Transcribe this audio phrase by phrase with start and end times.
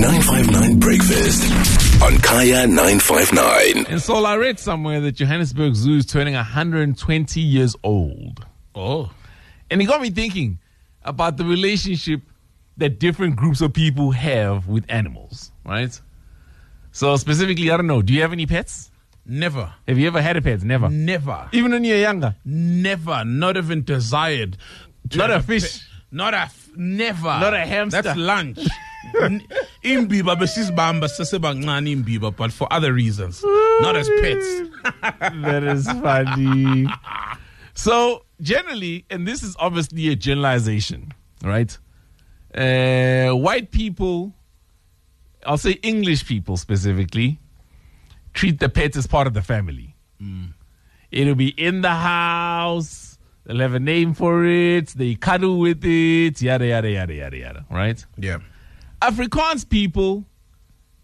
[0.00, 1.52] 959 Breakfast
[2.02, 3.84] on Kaya 959.
[3.86, 8.46] And so I read somewhere that Johannesburg Zoo is turning 120 years old.
[8.74, 9.10] Oh.
[9.70, 10.58] And it got me thinking
[11.04, 12.22] about the relationship
[12.78, 16.00] that different groups of people have with animals, right?
[16.92, 18.90] So specifically, I don't know, do you have any pets?
[19.26, 19.74] Never.
[19.86, 20.62] Have you ever had a pet?
[20.62, 20.88] Never.
[20.88, 21.46] Never.
[21.52, 22.34] Even when you're younger?
[22.46, 23.22] Never.
[23.26, 24.56] Not even desired.
[25.10, 25.62] to Not have a fish?
[25.80, 25.82] pet.
[26.10, 26.38] Not a.
[26.38, 27.22] F- never.
[27.38, 28.00] Not a hamster?
[28.00, 28.60] That's lunch.
[29.82, 33.42] Imbiba besizibamba sesebancane imbiba but for other reasons
[33.80, 34.46] not as pets
[35.42, 36.86] that is funny.
[37.74, 41.78] So generally, and this is obviously a generalization, right?
[42.54, 44.34] Uh, white people,
[45.46, 47.38] I'll say English people specifically,
[48.34, 49.94] treat the pets as part of the family.
[51.10, 53.18] It'll be in the house.
[53.46, 54.88] They'll have a name for it.
[54.88, 56.42] They cuddle with it.
[56.42, 57.64] Yada yada yada yada yada.
[57.70, 58.04] Right?
[58.18, 58.38] yeah
[59.02, 60.24] Afrikaans people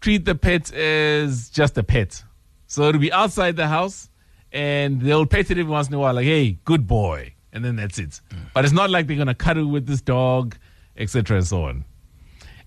[0.01, 2.23] treat the pet as just a pet.
[2.67, 4.09] So it'll be outside the house
[4.51, 7.33] and they'll pet it every once in a while, like, hey, good boy.
[7.51, 8.21] And then that's it.
[8.29, 8.51] Mm.
[8.53, 10.55] But it's not like they're going to cuddle with this dog,
[10.97, 11.37] etc.
[11.37, 11.85] and so on.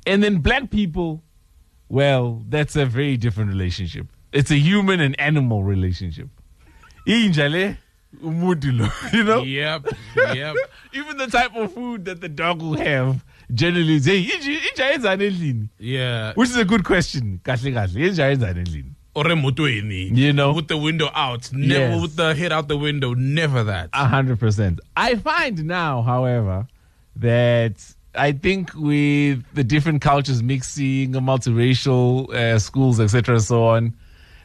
[0.06, 1.22] And then black people,
[1.88, 4.06] well, that's a very different relationship.
[4.32, 6.28] It's a human and animal relationship.
[9.12, 9.42] You know?
[9.42, 10.56] yep yep
[10.92, 15.16] Even the type of food that the dog will have generally is, hey, inja inja
[15.16, 15.68] endlini?
[15.78, 17.40] yeah Which is a good question.
[17.44, 17.94] Kahle kahle.
[18.08, 18.90] Inja yenzani endlini?
[19.14, 20.52] or emotweni You know?
[20.52, 22.02] with the window out never Yes.
[22.02, 24.80] with the head out the window never that A hundred percent.
[24.96, 26.66] I find now, however,
[27.16, 27.74] that
[28.14, 33.94] I think with the different cultures mixing, multiracial uh, schools, etc., and so on,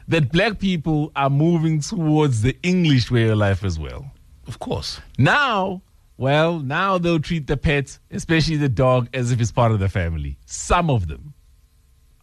[0.08, 4.10] that black people are moving towards the English way of life as well.
[4.46, 5.82] of course Now,
[6.16, 9.88] well, now they'll treat the pet, especially the dog, as if it's part of the
[9.88, 10.38] family.
[10.46, 11.34] Some of them.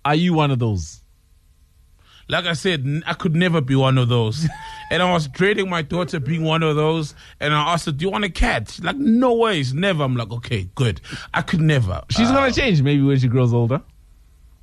[0.06, 1.02] Are you one of those?
[2.30, 4.48] Like I said, I could never be one of those.
[4.92, 7.14] and I was dreading my daughter being one of those.
[7.40, 8.70] And I asked her, Do you want a cat?
[8.72, 10.04] She's like, No ways, never.
[10.04, 11.02] I'm like, Okay, good.
[11.34, 12.02] I could never.
[12.10, 13.82] She's Uh, gonna change maybe when she grows older.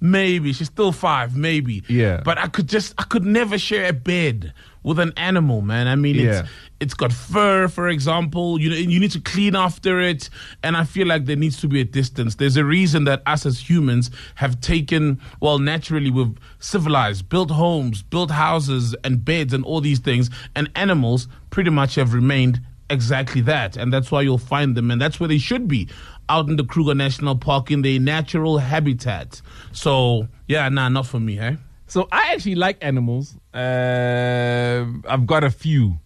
[0.00, 0.52] Maybe.
[0.52, 1.82] She's still five, maybe.
[1.88, 2.22] Yeah.
[2.24, 4.52] But I could just, I could never share a bed
[4.82, 5.86] with an animal, man.
[5.88, 6.40] I mean, Yeah.
[6.40, 6.48] it's,
[6.80, 8.58] it's got fur, for example.
[8.58, 10.30] You know, you need to clean after it.
[10.62, 12.36] And I feel like there needs to be a distance.
[12.36, 18.02] There's a reason that us as humans have taken, well, naturally, we've civilized, built homes,
[18.02, 20.30] built houses and beds and all these things.
[20.56, 23.76] And animals pretty much have remained exactly that.
[23.76, 24.90] And that's why you'll find them.
[24.90, 25.88] And that's where they should be
[26.30, 29.42] out in the Kruger National Park in their natural habitat.
[29.72, 31.56] So, yeah, nah, not for me, eh?
[31.88, 33.36] So I actually like animals.
[33.52, 35.98] Uh, I've got a few,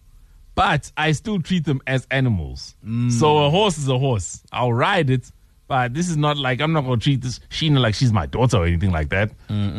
[0.55, 2.75] but I still treat them as animals.
[3.11, 4.41] So a horse is a horse.
[4.51, 5.31] I'll ride it,
[5.67, 8.25] but this is not like I'm not going to treat this Sheena like she's my
[8.25, 9.29] daughter or anything like that.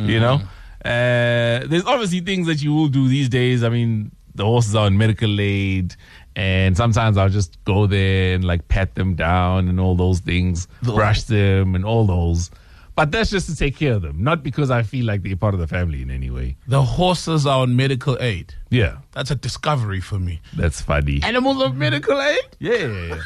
[0.09, 0.41] You know,
[0.85, 3.65] uh, there's obviously things that you will do these days.
[3.65, 5.97] I mean, the horses are on medical aid.
[6.37, 10.69] And sometimes I'll just go there and like pat them down and all those things,
[10.83, 12.51] brush them and all those.
[12.95, 15.55] But that's just to take care of them, not because I feel like they're part
[15.55, 16.57] of the family in any way.
[16.67, 18.55] The horses are on medical aid.
[18.71, 20.41] Yeah, That's a discovery for me.
[20.55, 21.21] that's funny.
[21.23, 22.45] Animals on medical aid?
[22.59, 23.21] Yeah, yeah, yeah.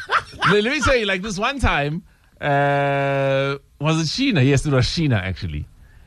[0.51, 2.03] let, let me tell you, like this one time,
[2.39, 4.45] uh, was it Sheena?
[4.45, 5.65] Yes, it was Sheena actually.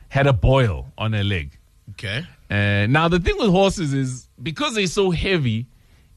[0.09, 1.57] Had a boil on her leg.
[1.91, 2.23] Okay.
[2.49, 5.67] Uh, now, the thing with horses is because they're so heavy,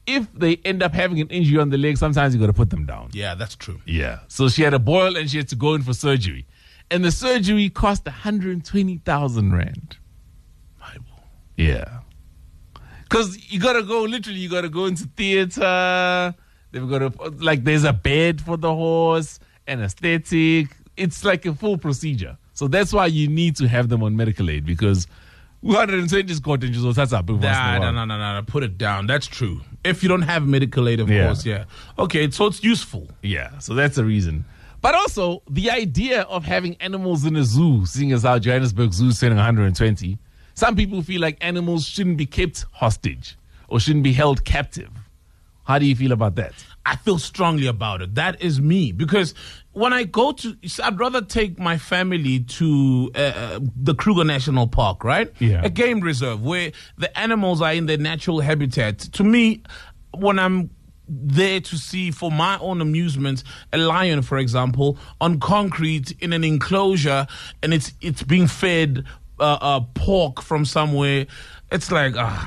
[0.09, 2.69] if they end up having an injury on the leg, sometimes you got to put
[2.69, 3.09] them down.
[3.13, 3.79] Yeah, that's true.
[3.85, 4.19] Yeah.
[4.27, 6.45] So she had a boil and she had to go in for surgery.
[6.91, 9.97] And the surgery cost 120,000 Rand.
[11.55, 11.99] Yeah.
[13.03, 16.33] Because you got to go, literally, you got to go into theater.
[16.71, 17.11] They've got to,
[17.43, 20.69] like, there's a bed for the horse, anesthetic.
[20.95, 22.37] It's like a full procedure.
[22.53, 25.07] So that's why you need to have them on medical aid because
[25.61, 27.27] 120 is cotton, so that's up.
[27.27, 28.41] Nah, no, no, no, no, no.
[28.43, 29.07] Put it down.
[29.07, 29.61] That's true.
[29.83, 31.27] If you don't have medical aid, of Yeah.
[31.27, 31.65] course, yeah.
[31.97, 33.07] Okay, so it's useful.
[33.21, 34.45] Yeah, so that's the reason.
[34.81, 39.07] But also, the idea of having animals in a zoo, seeing as how Johannesburg Zoo
[39.09, 40.17] is turning 120,
[40.53, 43.37] some people feel like animals shouldn't be kept hostage
[43.67, 44.89] or shouldn't be held captive.
[45.69, 46.53] How do you feel about that?
[46.83, 48.15] I feel strongly about it.
[48.15, 49.35] That is me because
[49.73, 54.65] when I go to, I'd rather take my family to uh, uh, the Kruger National
[54.65, 55.31] Park, right?
[55.37, 55.61] Yeah.
[55.63, 58.97] A game reserve where the animals are in their natural habitat.
[58.97, 59.61] To me,
[60.17, 60.71] when I'm
[61.07, 66.43] there to see for my own amusement a lion for example on concrete in an
[66.43, 67.25] enclosure
[67.63, 69.03] and it's it's being fed
[69.39, 71.25] uh, uh, pork from somewhere
[71.71, 72.45] it's like uh,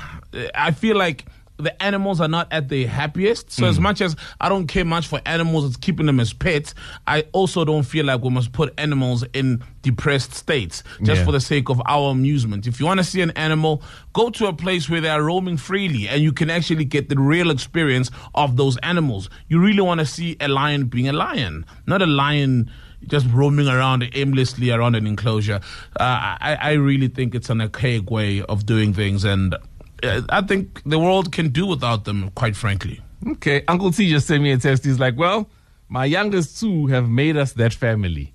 [0.55, 1.25] i feel like
[1.63, 3.51] the animals are not at their happiest.
[3.53, 3.83] So as Mm.
[3.83, 6.75] much as I don't care much for animals, it's keeping them as pets.
[7.07, 11.25] I also don't feel like we must put animals in depressed states just Yeah.
[11.25, 12.67] for the sake of our amusement.
[12.67, 13.83] If you want to see an animal,
[14.13, 17.19] go to a place where they are roaming freely and you can actually get the
[17.19, 19.29] real experience of those animals.
[19.49, 22.71] You really want to see a lion being a lion, not a lion
[23.09, 25.59] just roaming around aimlessly around an enclosure.
[25.99, 29.57] Uh, I, I really think it's an archaic way of doing things, and
[30.03, 33.01] Uh, I think the world can do without them, quite frankly.
[33.27, 34.85] Okay, Uncle T just sent me a text.
[34.85, 35.49] He's like, "Well,
[35.89, 38.35] my youngest two have made us that family."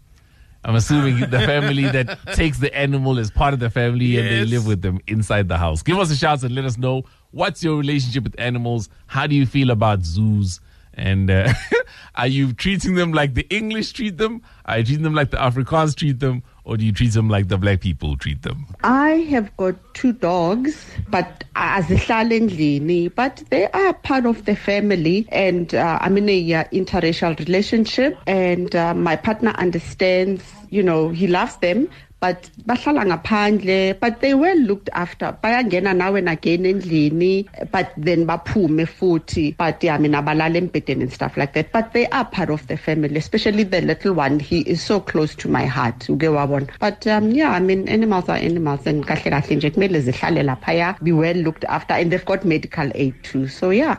[0.63, 4.45] I'm assuming the family that takes the animal as part of the family and they
[4.45, 5.81] live with them inside the house.
[5.81, 8.89] Give us a shout and let us know what's your relationship with animals.
[9.07, 10.59] How do you feel about zoos?
[10.97, 11.53] And uh,
[12.15, 14.41] are you treating them like the English treat them?
[14.65, 16.44] Are you treating them like the Afrikaans treat them?
[16.65, 18.65] Or do you treat them like the black people treat them?
[18.83, 25.25] I have got two dogs, but azihlala endlini, but they are part of the family,
[25.31, 30.43] and uh, I'm in a uh, interracial relationship, and uh, my partner understands.
[30.69, 31.88] You know, he loves them,
[32.19, 35.37] but bahlala ngaphandle, but they were looked after.
[35.43, 39.55] Bayangena and again endlini, but then baphume futhi.
[39.55, 41.71] But yeah, I mean, abalala embhedeni and stuff like that.
[41.71, 44.39] But they are part of the family, especially the little one.
[44.39, 46.09] He is so close to my heart.
[46.09, 46.69] uke wabona.
[46.79, 51.01] But um, yeah, I mean, animals are animals, and kahle kahle nje kumele zihlale laphaya,
[51.03, 53.47] be well looked after, and they've got medical aid too.
[53.47, 53.97] So yeah.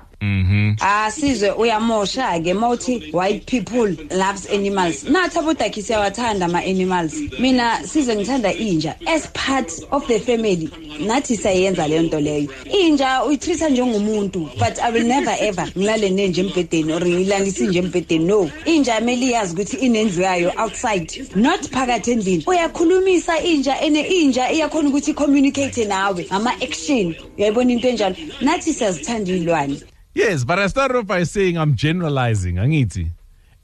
[0.80, 5.04] Ah sizwe uyamosha ke mawuthi white people loves animals.
[5.04, 7.14] Nathi abodakhi siyawathanda ama-animals.
[7.38, 10.68] Mina sizwe ngithanda inja as part of the family.
[11.06, 12.50] Nathi siyayenza leyo nto leyo.
[12.64, 18.24] Inja uyitreat-a njengomuntu but i will never ever ngilale nenje embhedeni or ngilalise inje embhedeni
[18.24, 18.50] no.
[18.64, 22.44] Inja kumele iyazi ukuthi inendlu yayo outside not phakathi endlini.
[22.46, 27.14] Uyakhulumisa inja ene inja iyakhona ukuthi i-communicate nawe ngama-action.
[27.38, 28.16] Uyayibona into enjalo?
[28.40, 29.82] Nathi siyazithanda iy'lwane.
[30.18, 33.12] Yes, but I started off by saying I'm generalizing, Angiti.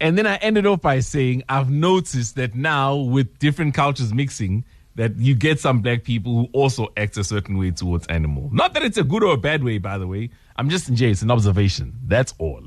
[0.01, 4.65] And then I ended off by saying I've noticed that now with different cultures mixing,
[4.95, 8.51] that you get some black people who also act a certain way towards animal.
[8.53, 10.31] Not that it's a good or a bad way, by the way.
[10.55, 11.93] I'm just Jay, it's an observation.
[12.07, 12.63] That's all.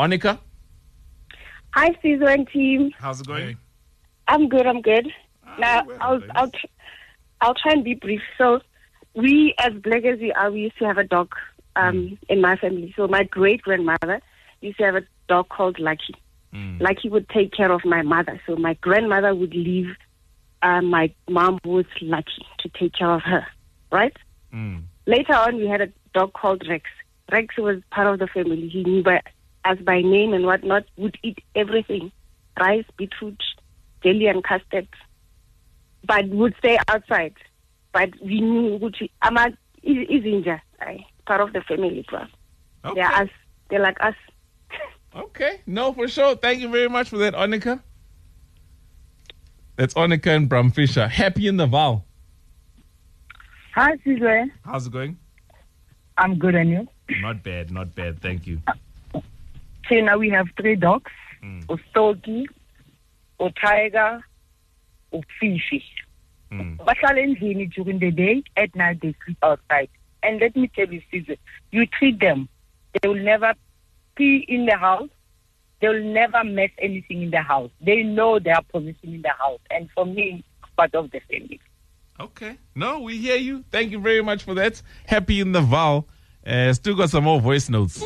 [0.00, 0.40] Onika,
[1.74, 2.90] Hi, Sizwe and team.
[2.98, 3.56] how's it going?
[4.26, 4.66] I'm good.
[4.66, 5.12] I'm good.
[5.46, 6.32] Ah, now, well, I'll thanks.
[6.34, 6.66] I'll tr-
[7.40, 8.20] I'll try and be brief.
[8.36, 8.58] So,
[9.14, 11.32] we as black as we are, we used to have a dog
[11.78, 12.92] um, in my family.
[12.96, 14.20] So, my great grandmother
[14.60, 16.14] used to have a dog called Lucky.
[16.80, 18.40] Lucky would take care of my mother.
[18.46, 19.88] So, my grandmother would leave
[20.62, 23.46] uh, my mom with Lucky to take care of her.
[23.90, 24.16] Right.
[25.06, 26.84] Later on, we had a dog called Rex.
[27.30, 28.68] Rex was part of the family.
[28.68, 29.22] He knew by,
[29.64, 32.12] us by name and whatnot, would eat everything
[32.58, 33.40] rice, beetroot,
[34.02, 34.88] jelly, and custard,
[36.04, 37.34] but would stay outside.
[37.92, 39.56] But we knew Gucci, Ama
[39.96, 40.60] is Inja,
[41.26, 42.04] part of the family.
[42.08, 42.24] Bro.
[42.84, 42.94] Okay.
[43.00, 43.28] They're us.
[43.70, 44.14] They're like us.
[45.16, 45.60] Okay.
[45.66, 46.36] No, for sure.
[46.36, 47.80] Thank you very much for that, Onika.
[49.76, 51.08] That's Onika and Bram Fischer.
[51.08, 52.02] Happy in the Vaal.
[53.74, 54.50] Hi, Sizwe.
[54.64, 55.16] How's it going?
[56.18, 56.88] I'm good, and you?
[57.22, 58.20] Not bad, not bad.
[58.20, 58.60] Thank you.
[59.14, 61.10] So now we have three dogs:
[61.42, 61.64] Mm.
[61.66, 62.44] Ustoki,
[63.60, 64.20] Tiger,
[65.12, 65.82] O Fifi.
[66.50, 66.78] Mm.
[66.78, 68.42] Bahlala endlini during the day.
[68.56, 69.88] At night, they sleep outside.
[70.22, 71.38] And let me tell you, Sizwe,
[71.70, 72.48] you treat them,
[73.00, 73.54] they will never
[74.16, 75.08] pee in the house.
[75.80, 77.70] They will never mess anything in the house.
[77.80, 80.44] They know their position in the house, and for me,
[80.76, 81.60] part of the family.
[82.18, 82.58] Okay.
[82.74, 83.64] No, we hear you.
[83.70, 84.82] Thank you very much for that.
[85.06, 86.04] Happy in the Vaal.
[86.44, 88.02] Uh, still got some more voice notes.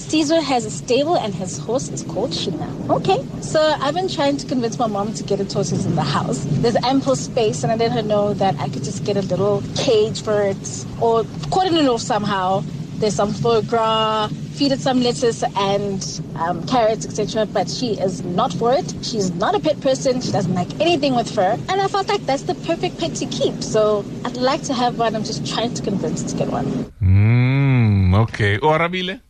[0.00, 2.68] Sizwe has a stable and his horse is called Sheena.
[2.90, 3.24] Okay.
[3.42, 6.44] So I've been trying to convince my mom to get a tortoise in the house.
[6.62, 9.62] There's ample space and I let her know that I could just get a little
[9.76, 12.64] cage for it or cordon it off somehow.
[13.00, 16.02] There's some foie gras, feed it some lettuce and
[16.34, 17.46] um, carrots, etc.
[17.46, 18.92] But she is not for it.
[19.02, 20.20] She's not a pet person.
[20.20, 21.56] She doesn't like anything with fur.
[21.68, 23.62] And I felt like that's the perfect pet to keep.
[23.62, 25.14] So I'd like to have one.
[25.14, 26.66] I'm just trying to convince her to get one.
[27.00, 28.58] Mm, okay.
[28.58, 29.20] Orabile,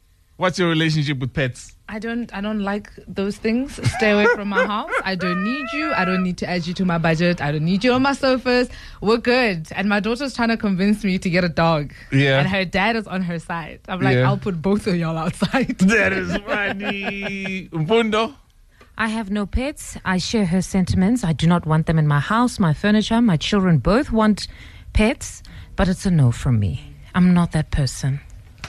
[0.41, 1.77] what's your relationship with pets?
[1.89, 3.79] I don't I don't like those things.
[3.97, 4.91] Stay away from my house.
[5.05, 5.93] I don't need you.
[5.93, 7.43] I don't need to add you to my budget.
[7.43, 8.69] I don't need you on my sofas.
[9.03, 9.69] We're good.
[9.73, 11.93] And my daughter's trying to convince me to get a dog.
[12.13, 12.39] Yeah.
[12.39, 13.81] And her dad is on her side.
[13.89, 14.29] I'm like, Yeah.
[14.29, 15.79] I'll put both of y'all outside.
[16.01, 17.69] That is funny.
[17.73, 18.35] Mpundo.
[18.97, 19.97] I have no pets.
[20.05, 21.25] I share her sentiments.
[21.25, 23.21] I do not want them in my house, my furniture.
[23.21, 24.47] My children both want
[24.93, 25.43] pets,
[25.77, 26.95] but it's a no from me.
[27.15, 28.21] I'm not that person.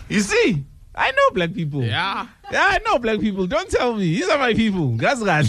[0.09, 1.83] You see, I know black people.
[1.83, 2.27] Yeah.
[2.51, 3.47] Yeah, I know black people.
[3.47, 4.03] Don't tell me.
[4.05, 4.97] These are my people.
[4.97, 5.45] That's right.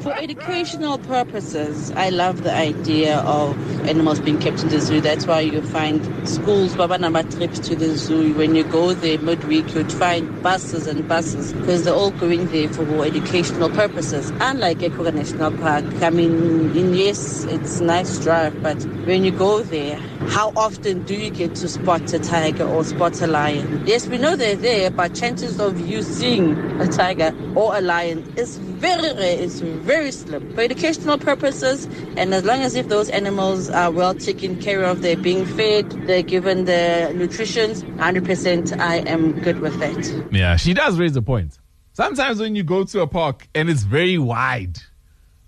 [0.00, 3.56] For educational purposes, I love the idea of
[3.88, 5.00] animals being kept in the zoo.
[5.00, 8.34] That's why you find schools, baba number trips to the zoo.
[8.34, 12.68] When you go there midweek, you'd find buses and buses because they're all going there
[12.68, 14.30] for educational purposes.
[14.40, 19.62] Unlike Ekuka National Park, I mean, in yes, it's nice drive, but when you go
[19.62, 19.98] there,
[20.28, 23.82] how often do you get to spot a tiger or spot a lion?
[23.86, 28.24] Yes, we know they're there, but chances of you seeing a tiger or a lion
[28.36, 30.54] is very rare, it's very slim.
[30.54, 31.86] For educational purposes,
[32.16, 35.90] and as long as if those animals are well taken care of, they're being fed,
[36.06, 40.28] they're given the nutrition, 100% I am good with that.
[40.32, 41.58] Yeah, she does raise a point.
[41.94, 44.78] Sometimes when you go to a park and it's very wide,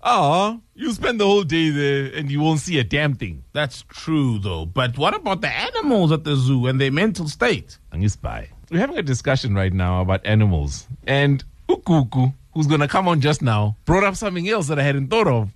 [0.03, 3.43] oh, you spend the whole day there and you won't see a damn thing.
[3.53, 4.65] That's true, though.
[4.65, 7.79] But what about the animals at the zoo and their mental state?
[7.91, 8.49] And Angispy.
[8.69, 10.87] We're having a discussion right now about animals.
[11.07, 14.83] And Ukuku, who's going to come on just now, brought up something else that I
[14.83, 15.49] hadn't thought of.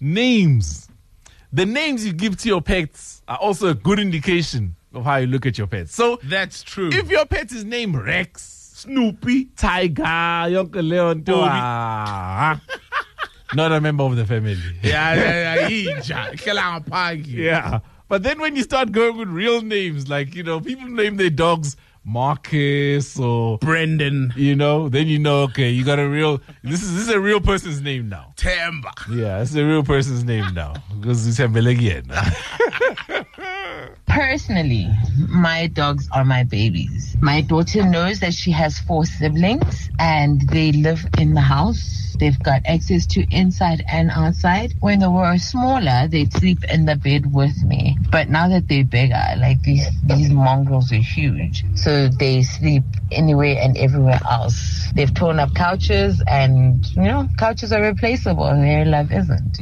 [0.00, 0.88] Names.
[1.54, 5.28] The names you give to your pets are also a good indication of how you
[5.28, 5.94] look at your pets.
[5.94, 6.90] So That's true.
[6.92, 8.42] if your pet is named Rex,
[8.74, 12.60] Snoopy, Tiger, Yonke Leon, ah,
[13.54, 14.58] not a member of the family.
[14.82, 16.32] yeah, yeah, yeah, inja.
[16.32, 17.32] Kela ngaphandle.
[17.32, 17.78] Yeah.
[18.08, 21.30] But then when you start going with real names, like, you know, people name their
[21.30, 26.82] dogs Marcus or, Brendan, you know, then you know, okay, you got a real, this
[26.82, 28.34] is, this is a real person's name now.
[28.36, 28.92] Temba.
[29.10, 30.74] Yeah, it's a real person's name now.
[31.00, 32.04] Because it's again.
[34.06, 34.88] Personally,
[35.28, 37.16] my dogs are my babies.
[37.20, 42.13] My daughter knows that she has four siblings and they live in the house.
[42.18, 44.74] They've got access to inside and outside.
[44.80, 47.98] When they were smaller, they'd sleep in the bed with me.
[48.10, 51.64] But now that they're bigger, like these, these mongrels are huge.
[51.74, 54.88] So they sleep anywhere and everywhere else.
[54.94, 58.46] They've torn up couches and, you know, couches are replaceable.
[58.54, 59.58] Their love isn't.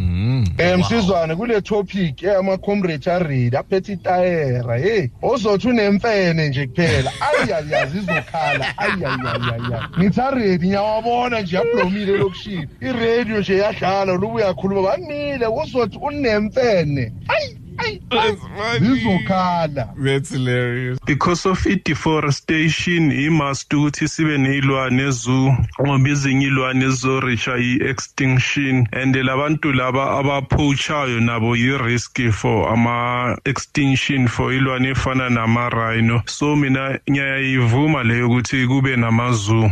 [0.59, 7.87] Eh msizwane kule topic eyama comrade aread aphethe itayera hey ozothi unemfene nje kuphela ayaya
[7.87, 15.99] zizokhala ayayayaya ngithi aread ngiyawabona nje yablomile lokushini iradio nje yadlala lubuya yakhuluma banile uzothi
[16.03, 17.13] unemfene.
[17.29, 19.95] Ayi ayi ayi zizokhala.
[20.05, 20.99] That's hilarious.
[21.07, 28.87] because of i-deforestation i-must ukuthi sibe ney'lwane zoo ngoba ezinye iy'lwane zizorisha i-extinction.
[28.93, 36.23] And labantu laba abapoachayo nabo yi-risk for ama-extinction for iy'lwane efana nama-rhino.
[36.27, 39.71] So mina ngiyayivuma leyo ukuthi kube nama-zoo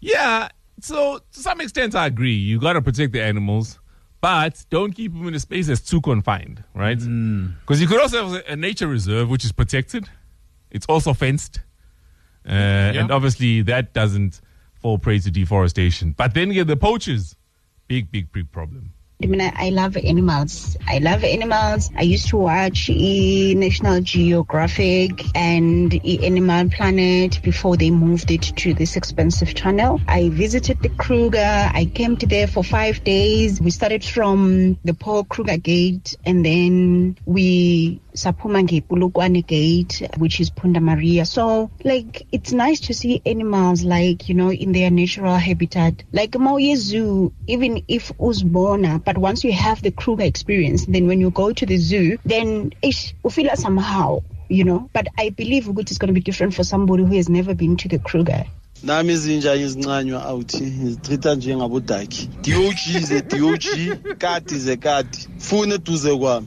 [0.00, 0.48] Yeah.
[0.80, 2.34] So to some extent, I agree.
[2.34, 3.78] You got to protect the animals,
[4.20, 6.98] but don't keep them in a space that's too confined, right?
[6.98, 10.08] Because you could also have a nature reserve, which is protected.
[10.70, 11.60] It's also fenced.
[12.46, 14.40] Uh, And obviously, that doesn't
[14.74, 16.12] fall prey to deforestation.
[16.16, 17.34] But then you get the poachers.
[17.88, 18.92] Big, big, big problem.
[19.22, 20.76] I mean, I, love animals.
[20.86, 21.90] I love animals.
[21.96, 28.42] I used to watch e National Geographic and e Animal Planet before they moved it
[28.42, 30.02] to this expensive channel.
[30.06, 31.38] I visited the Kruger.
[31.72, 33.58] I camped there for five days.
[33.58, 40.50] We started from the Paul Kruger Gate and then we Sapuma Ngepulukwane Gate, which is
[40.50, 41.26] Punda Maria.
[41.26, 46.02] So, like, it's nice to see animals, like, you know, in their natural habitat.
[46.12, 51.20] Like Mauye Zoo, even if Uzbona, but once you have the Kruger experience, then when
[51.20, 54.90] you go to the zoo, then ish, you feel it somehow, you know.
[54.92, 57.76] But I believe Ugut is going to be different for somebody who has never been
[57.78, 58.44] to the Kruger.
[58.82, 63.60] nami izinja ngizincanywa awuthi ngizitreat-a njengabodakhi dog ze dog
[64.18, 66.46] kati ze kati funa eduze kwami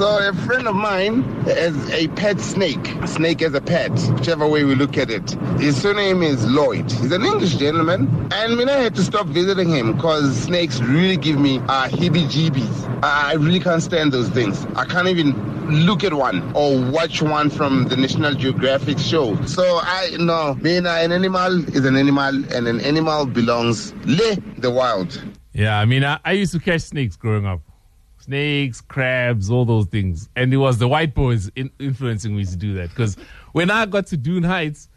[0.00, 2.90] So a friend of mine has a pet snake.
[3.04, 5.32] Snake as a pet, whichever way we look at it.
[5.60, 6.90] His surname is Lloyd.
[6.90, 11.18] He's an English gentleman, and mean, I had to stop visiting him because snakes really
[11.18, 13.02] give me uh, heebie-jeebies.
[13.04, 14.64] I I really can't stand those things.
[14.74, 15.34] I can't even
[15.84, 19.36] look at one or watch one from the National Geographic show.
[19.44, 24.70] So I know, being an animal is an animal, and an animal belongs le the
[24.70, 25.22] wild.
[25.52, 27.60] Yeah, I mean, I, I used to catch snakes growing up.
[28.30, 30.28] Snakes, crabs, all those things.
[30.36, 32.90] And it was the white boys in, influencing me to do that.
[32.90, 33.16] Because
[33.54, 34.88] when I got to Dune Heights,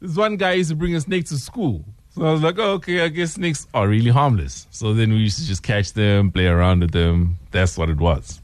[0.00, 1.84] this one guy used to bring a snake to school.
[2.10, 4.68] So I was like, oh, okay, I guess snakes are really harmless.
[4.70, 7.38] So then we used to just catch them, play around with them.
[7.56, 8.40] That's what it was.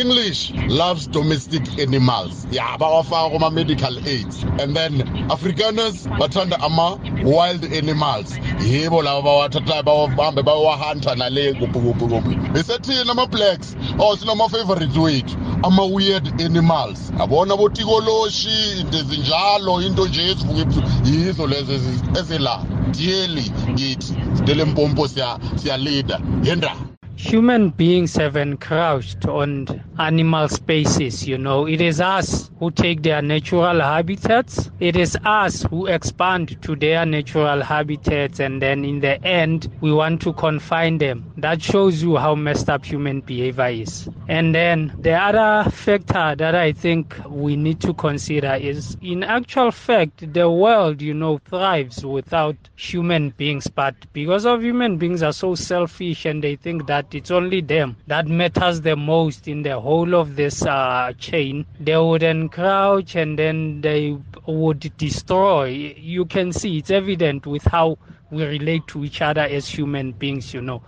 [0.00, 2.46] english loves domestic animals.
[2.50, 4.42] Ya bawafaka kuma-medical aids.
[4.60, 8.38] And then afrikaners bathanda ama-wild animals.
[8.60, 9.82] Yibo laba bawathathayo
[10.16, 17.10] bahambe bayowahanta nale kuphi kuphi kuphi besethina ama-blacks oh sinama-favorites wethu ama-weird animals.
[17.18, 25.06] Yabona botikoloshi into ezinjalo into nje ezivuka yizo lezo ezi- ezila dieli ngithi sitele mpompo
[25.08, 25.38] siya-
[25.78, 26.72] leader yenda
[27.16, 29.66] human beings have encroached on
[29.98, 31.66] animal spaces, you know.
[31.66, 34.70] It is us who take their natural habitats.
[34.78, 39.92] It is us who expand to their natural habitats and then in the end we
[39.92, 41.24] want to confine them.
[41.38, 44.08] That shows you how messed up human behavior is.
[44.30, 49.70] And then the other factor that I think we need to consider is in actual
[49.70, 55.32] fact the world, you know, thrives without human beings, but because of human beings are
[55.32, 59.80] so selfish and they think that it's only them that matters the most in the
[59.80, 64.14] whole of this uh, chain, they would encroach and then they
[64.46, 65.68] would destroy.
[65.96, 67.96] You can see it's evident with how
[68.30, 70.82] we relate to each other as human beings, you know.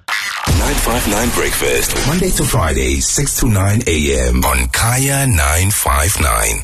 [0.71, 2.07] 959 Breakfast.
[2.07, 4.45] Monday to Friday, 6 to 9 a.m.
[4.45, 6.59] on Kaya 959.